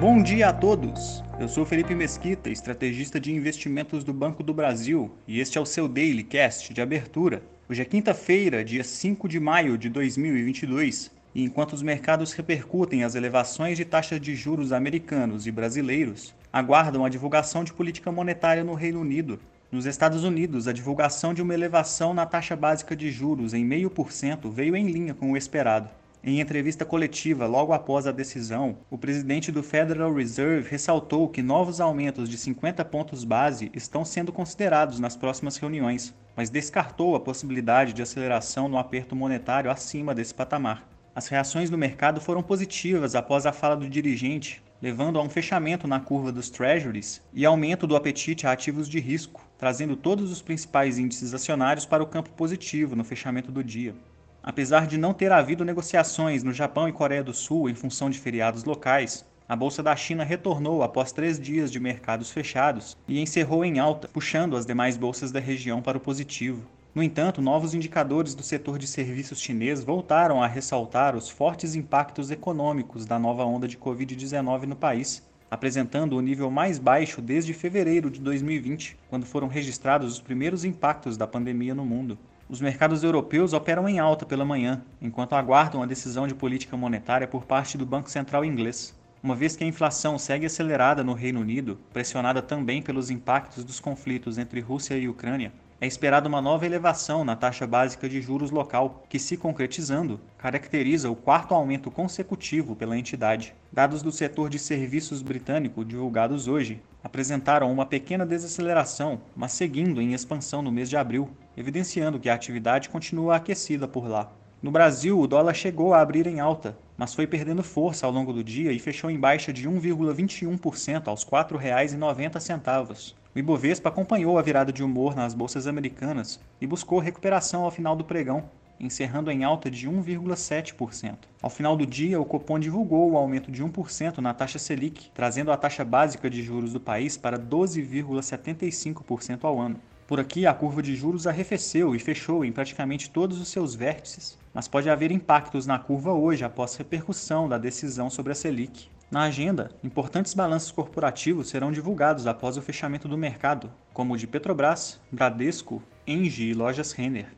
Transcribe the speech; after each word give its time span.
Bom 0.00 0.22
dia 0.22 0.50
a 0.50 0.52
todos! 0.52 1.24
Eu 1.40 1.48
sou 1.48 1.66
Felipe 1.66 1.92
Mesquita, 1.92 2.48
estrategista 2.48 3.18
de 3.18 3.34
investimentos 3.34 4.04
do 4.04 4.12
Banco 4.12 4.44
do 4.44 4.54
Brasil, 4.54 5.10
e 5.26 5.40
este 5.40 5.58
é 5.58 5.60
o 5.60 5.66
seu 5.66 5.88
Daily 5.88 6.22
Cast 6.22 6.72
de 6.72 6.80
abertura. 6.80 7.42
Hoje 7.68 7.82
é 7.82 7.84
quinta-feira, 7.84 8.64
dia 8.64 8.84
5 8.84 9.28
de 9.28 9.40
maio 9.40 9.76
de 9.76 9.88
2022, 9.88 11.10
e 11.34 11.42
enquanto 11.42 11.72
os 11.72 11.82
mercados 11.82 12.32
repercutem 12.32 13.02
as 13.02 13.16
elevações 13.16 13.76
de 13.76 13.84
taxas 13.84 14.20
de 14.20 14.36
juros 14.36 14.72
americanos 14.72 15.48
e 15.48 15.50
brasileiros, 15.50 16.32
aguardam 16.52 17.04
a 17.04 17.08
divulgação 17.08 17.64
de 17.64 17.72
política 17.72 18.12
monetária 18.12 18.62
no 18.62 18.74
Reino 18.74 19.00
Unido. 19.00 19.40
Nos 19.68 19.84
Estados 19.84 20.22
Unidos, 20.22 20.68
a 20.68 20.72
divulgação 20.72 21.34
de 21.34 21.42
uma 21.42 21.54
elevação 21.54 22.14
na 22.14 22.24
taxa 22.24 22.54
básica 22.54 22.94
de 22.94 23.10
juros 23.10 23.52
em 23.52 23.68
0,5% 23.68 24.48
veio 24.48 24.76
em 24.76 24.86
linha 24.86 25.12
com 25.12 25.32
o 25.32 25.36
esperado. 25.36 25.90
Em 26.22 26.40
entrevista 26.40 26.84
coletiva 26.84 27.46
logo 27.46 27.72
após 27.72 28.06
a 28.06 28.12
decisão, 28.12 28.78
o 28.90 28.98
presidente 28.98 29.52
do 29.52 29.62
Federal 29.62 30.12
Reserve 30.12 30.68
ressaltou 30.68 31.28
que 31.28 31.42
novos 31.42 31.80
aumentos 31.80 32.28
de 32.28 32.36
50 32.36 32.84
pontos 32.86 33.22
base 33.22 33.70
estão 33.72 34.04
sendo 34.04 34.32
considerados 34.32 34.98
nas 34.98 35.16
próximas 35.16 35.56
reuniões, 35.56 36.12
mas 36.36 36.50
descartou 36.50 37.14
a 37.14 37.20
possibilidade 37.20 37.92
de 37.92 38.02
aceleração 38.02 38.68
no 38.68 38.78
aperto 38.78 39.14
monetário 39.14 39.70
acima 39.70 40.12
desse 40.12 40.34
patamar. 40.34 40.88
As 41.14 41.28
reações 41.28 41.70
do 41.70 41.78
mercado 41.78 42.20
foram 42.20 42.42
positivas 42.42 43.14
após 43.14 43.46
a 43.46 43.52
fala 43.52 43.76
do 43.76 43.88
dirigente, 43.88 44.60
levando 44.82 45.20
a 45.20 45.22
um 45.22 45.30
fechamento 45.30 45.86
na 45.86 46.00
curva 46.00 46.32
dos 46.32 46.50
treasuries 46.50 47.22
e 47.32 47.46
aumento 47.46 47.86
do 47.86 47.94
apetite 47.94 48.44
a 48.46 48.52
ativos 48.52 48.88
de 48.88 48.98
risco, 48.98 49.48
trazendo 49.56 49.96
todos 49.96 50.32
os 50.32 50.42
principais 50.42 50.98
índices 50.98 51.32
acionários 51.32 51.86
para 51.86 52.02
o 52.02 52.06
campo 52.06 52.30
positivo 52.30 52.96
no 52.96 53.04
fechamento 53.04 53.52
do 53.52 53.62
dia. 53.62 53.94
Apesar 54.42 54.86
de 54.86 54.96
não 54.96 55.12
ter 55.12 55.32
havido 55.32 55.64
negociações 55.64 56.42
no 56.42 56.52
Japão 56.52 56.88
e 56.88 56.92
Coreia 56.92 57.24
do 57.24 57.34
Sul 57.34 57.68
em 57.68 57.74
função 57.74 58.08
de 58.08 58.18
feriados 58.18 58.64
locais, 58.64 59.24
a 59.48 59.56
Bolsa 59.56 59.82
da 59.82 59.96
China 59.96 60.24
retornou 60.24 60.82
após 60.82 61.10
três 61.10 61.40
dias 61.40 61.72
de 61.72 61.80
mercados 61.80 62.30
fechados 62.30 62.96
e 63.08 63.18
encerrou 63.18 63.64
em 63.64 63.78
alta, 63.78 64.06
puxando 64.06 64.56
as 64.56 64.66
demais 64.66 64.96
bolsas 64.96 65.32
da 65.32 65.40
região 65.40 65.80
para 65.80 65.96
o 65.96 66.00
positivo. 66.00 66.62
No 66.94 67.02
entanto, 67.02 67.40
novos 67.40 67.74
indicadores 67.74 68.34
do 68.34 68.42
setor 68.42 68.78
de 68.78 68.86
serviços 68.86 69.40
chinês 69.40 69.82
voltaram 69.82 70.42
a 70.42 70.46
ressaltar 70.46 71.16
os 71.16 71.30
fortes 71.30 71.74
impactos 71.74 72.30
econômicos 72.30 73.06
da 73.06 73.18
nova 73.18 73.44
onda 73.44 73.66
de 73.66 73.78
Covid-19 73.78 74.64
no 74.64 74.76
país, 74.76 75.22
apresentando 75.50 76.16
o 76.16 76.20
nível 76.20 76.50
mais 76.50 76.78
baixo 76.78 77.22
desde 77.22 77.54
fevereiro 77.54 78.10
de 78.10 78.20
2020, 78.20 78.98
quando 79.08 79.24
foram 79.24 79.48
registrados 79.48 80.12
os 80.12 80.20
primeiros 80.20 80.64
impactos 80.64 81.16
da 81.16 81.26
pandemia 81.26 81.74
no 81.74 81.84
mundo. 81.84 82.18
Os 82.50 82.62
mercados 82.62 83.04
europeus 83.04 83.52
operam 83.52 83.86
em 83.86 83.98
alta 83.98 84.24
pela 84.24 84.42
manhã, 84.42 84.82
enquanto 85.02 85.34
aguardam 85.34 85.82
a 85.82 85.86
decisão 85.86 86.26
de 86.26 86.34
política 86.34 86.78
monetária 86.78 87.28
por 87.28 87.44
parte 87.44 87.76
do 87.76 87.84
Banco 87.84 88.10
Central 88.10 88.42
inglês. 88.42 88.98
Uma 89.22 89.36
vez 89.36 89.54
que 89.54 89.64
a 89.64 89.66
inflação 89.66 90.18
segue 90.18 90.46
acelerada 90.46 91.04
no 91.04 91.12
Reino 91.12 91.40
Unido, 91.40 91.78
pressionada 91.92 92.40
também 92.40 92.80
pelos 92.80 93.10
impactos 93.10 93.64
dos 93.64 93.80
conflitos 93.80 94.38
entre 94.38 94.60
Rússia 94.60 94.96
e 94.96 95.10
Ucrânia, 95.10 95.52
é 95.78 95.86
esperada 95.86 96.26
uma 96.26 96.40
nova 96.40 96.64
elevação 96.64 97.22
na 97.22 97.36
taxa 97.36 97.66
básica 97.66 98.08
de 98.08 98.22
juros 98.22 98.50
local, 98.50 99.04
que, 99.10 99.18
se 99.18 99.36
concretizando, 99.36 100.18
caracteriza 100.38 101.10
o 101.10 101.14
quarto 101.14 101.54
aumento 101.54 101.90
consecutivo 101.90 102.74
pela 102.74 102.98
entidade. 102.98 103.54
Dados 103.70 104.00
do 104.00 104.10
setor 104.10 104.48
de 104.48 104.58
serviços 104.58 105.20
britânico 105.20 105.84
divulgados 105.84 106.48
hoje 106.48 106.82
apresentaram 107.02 107.72
uma 107.72 107.86
pequena 107.86 108.26
desaceleração, 108.26 109.20
mas 109.36 109.52
seguindo 109.52 110.00
em 110.00 110.12
expansão 110.12 110.62
no 110.62 110.72
mês 110.72 110.88
de 110.88 110.96
abril, 110.96 111.30
evidenciando 111.56 112.18
que 112.18 112.28
a 112.28 112.34
atividade 112.34 112.88
continua 112.88 113.36
aquecida 113.36 113.86
por 113.86 114.08
lá. 114.08 114.30
No 114.60 114.72
Brasil, 114.72 115.18
o 115.18 115.26
dólar 115.26 115.54
chegou 115.54 115.94
a 115.94 116.00
abrir 116.00 116.26
em 116.26 116.40
alta, 116.40 116.76
mas 116.96 117.14
foi 117.14 117.28
perdendo 117.28 117.62
força 117.62 118.04
ao 118.04 118.12
longo 118.12 118.32
do 118.32 118.42
dia 118.42 118.72
e 118.72 118.78
fechou 118.80 119.08
em 119.08 119.18
baixa 119.18 119.52
de 119.52 119.68
1,21% 119.68 121.06
aos 121.06 121.22
R$ 121.22 121.30
4,90. 121.30 123.14
O 123.34 123.38
Ibovespa 123.38 123.88
acompanhou 123.88 124.36
a 124.36 124.42
virada 124.42 124.72
de 124.72 124.82
humor 124.82 125.14
nas 125.14 125.32
bolsas 125.32 125.68
americanas 125.68 126.40
e 126.60 126.66
buscou 126.66 126.98
recuperação 126.98 127.62
ao 127.62 127.70
final 127.70 127.94
do 127.94 128.04
pregão, 128.04 128.50
encerrando 128.80 129.30
em 129.30 129.44
alta 129.44 129.70
de 129.70 129.88
1,7%. 129.88 131.16
Ao 131.42 131.50
final 131.50 131.76
do 131.76 131.86
dia, 131.86 132.20
o 132.20 132.24
Copom 132.24 132.58
divulgou 132.58 133.12
o 133.12 133.16
aumento 133.16 133.50
de 133.50 133.64
1% 133.64 134.18
na 134.18 134.34
taxa 134.34 134.58
Selic, 134.58 135.10
trazendo 135.14 135.52
a 135.52 135.56
taxa 135.56 135.84
básica 135.84 136.28
de 136.28 136.42
juros 136.42 136.72
do 136.72 136.80
país 136.80 137.16
para 137.16 137.38
12,75% 137.38 139.44
ao 139.44 139.60
ano. 139.60 139.80
Por 140.06 140.18
aqui, 140.18 140.46
a 140.46 140.54
curva 140.54 140.82
de 140.82 140.96
juros 140.96 141.26
arrefeceu 141.26 141.94
e 141.94 141.98
fechou 141.98 142.44
em 142.44 142.50
praticamente 142.50 143.10
todos 143.10 143.38
os 143.38 143.48
seus 143.48 143.74
vértices, 143.74 144.38
mas 144.54 144.66
pode 144.66 144.88
haver 144.88 145.12
impactos 145.12 145.66
na 145.66 145.78
curva 145.78 146.12
hoje 146.12 146.44
após 146.44 146.76
repercussão 146.76 147.48
da 147.48 147.58
decisão 147.58 148.08
sobre 148.08 148.32
a 148.32 148.34
Selic. 148.34 148.88
Na 149.10 149.22
agenda, 149.22 149.70
importantes 149.82 150.34
balanços 150.34 150.70
corporativos 150.70 151.48
serão 151.48 151.72
divulgados 151.72 152.26
após 152.26 152.58
o 152.58 152.62
fechamento 152.62 153.08
do 153.08 153.16
mercado, 153.16 153.72
como 153.94 154.12
o 154.12 154.18
de 154.18 154.26
Petrobras, 154.26 155.00
Bradesco, 155.10 155.82
Engie 156.06 156.50
e 156.50 156.54
Lojas 156.54 156.92
Renner. 156.92 157.37